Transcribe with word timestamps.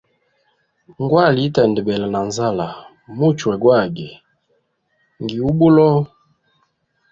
Ngwali 1.01 1.39
yi 1.43 1.49
tandabele 1.55 2.07
na 2.13 2.21
nzala, 2.29 2.67
muchwe 3.17 3.53
gwagwe 3.61 4.09
ngi 5.21 5.37
ubulo. 5.49 5.91